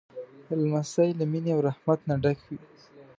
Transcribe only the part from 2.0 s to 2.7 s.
نه ډک وي.